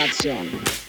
Nation. 0.00 0.79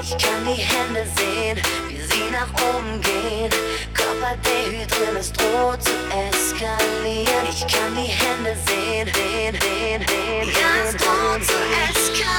Ich 0.00 0.10
kann 0.16 0.44
die 0.44 0.62
Hände 0.62 1.04
sehen, 1.16 1.58
wie 1.88 2.00
sie 2.00 2.30
nach 2.30 2.48
oben 2.68 3.00
gehen. 3.00 3.50
Körper 3.92 4.36
dehydrieren, 4.44 5.16
es 5.16 5.32
droht 5.32 5.82
zu 5.82 5.90
eskalieren. 6.30 7.46
Ich 7.50 7.66
kann 7.66 7.96
die 7.96 8.02
Hände 8.02 8.56
sehen, 8.66 9.08
sehen, 9.12 9.56
sehen, 9.60 10.06
sehen. 10.06 10.48
Ja, 10.48 10.88
es 10.88 10.96
droht 10.96 11.44
zu 11.44 11.54
eskalieren. 11.88 12.38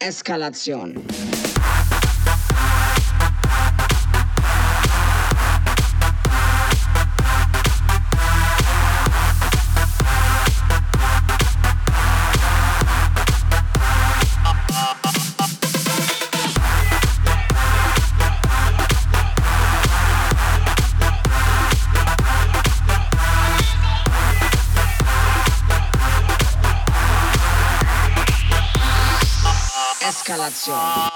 Eskalation. 0.00 1.47
Eskalation. 30.48 31.07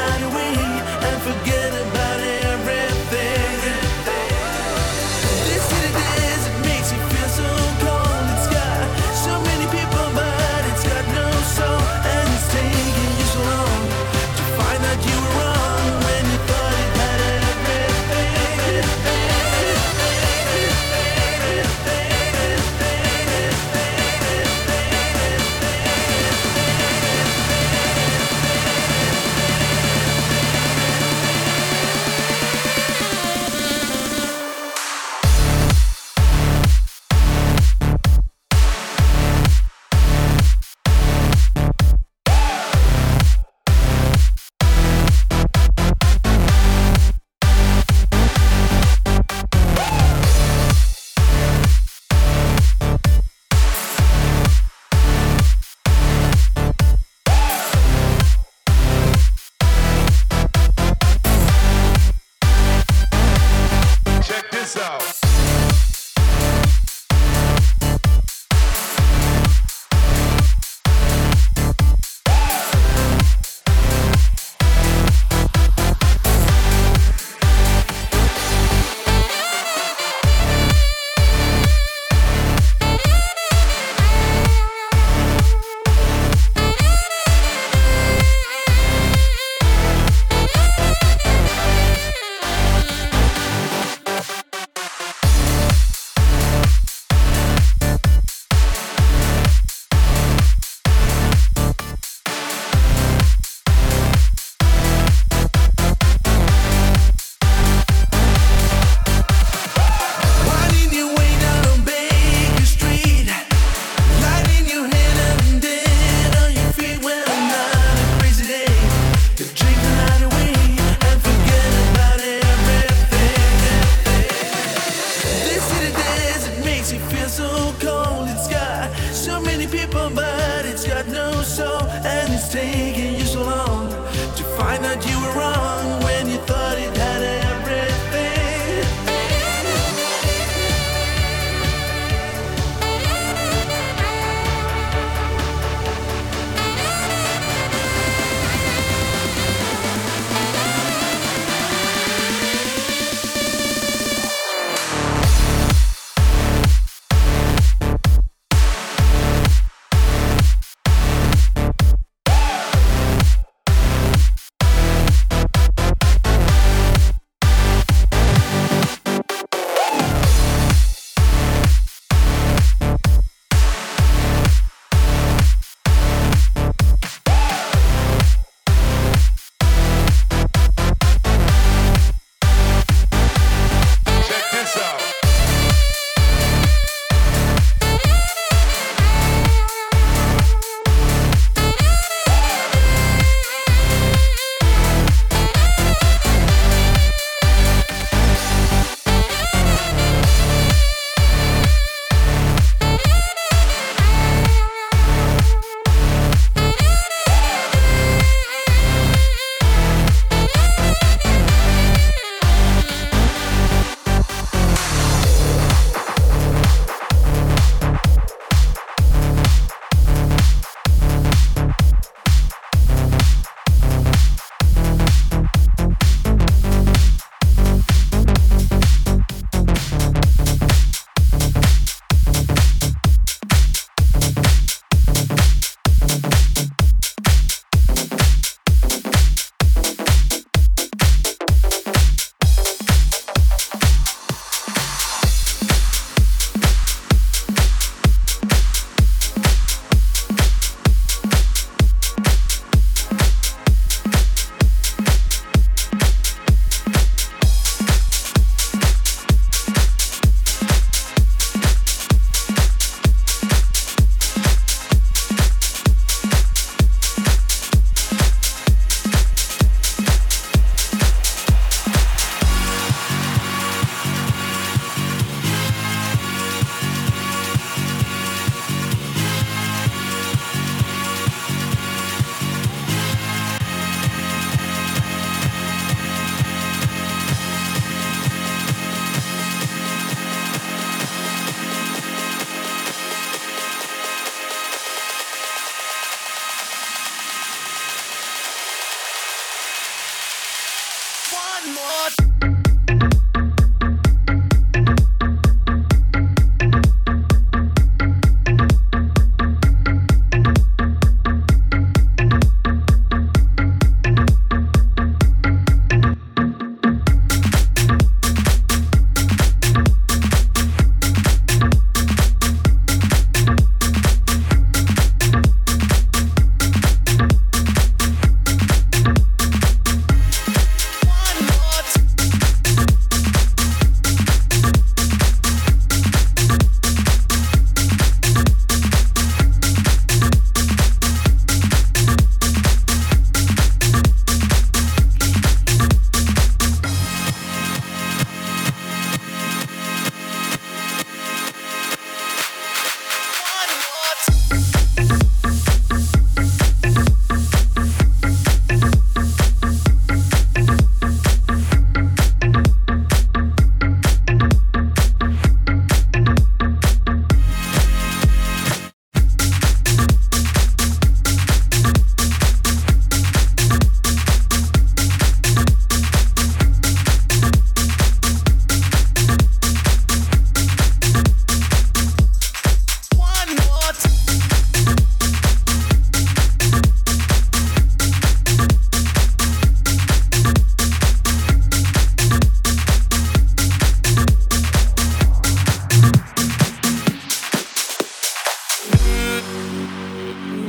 night 0.00 0.22
away 0.22 0.54
and 1.08 1.22
forget. 1.22 1.59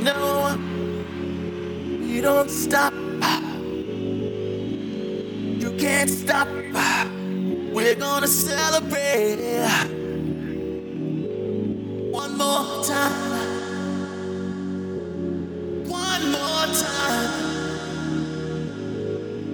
No, 0.01 0.57
you 2.01 2.23
don't 2.23 2.49
stop. 2.49 2.91
You 5.61 5.71
can't 5.77 6.09
stop. 6.09 6.47
We're 7.71 7.93
gonna 7.93 8.27
celebrate 8.27 9.37
one 12.11 12.35
more 12.35 12.83
time. 12.83 13.61
One 15.87 16.31
more 16.31 16.65
time. 16.87 17.31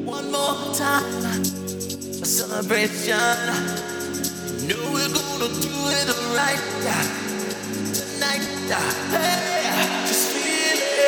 One 0.05 0.31
more 0.31 0.73
time. 0.73 1.41
A 2.21 2.25
celebration. 2.25 3.19
No, 4.63 4.77
we're 4.93 5.11
gonna 5.11 5.49
do 5.59 5.75
it 5.91 6.07
right 6.37 6.63
tonight. 7.93 8.43
Hey. 9.11 9.56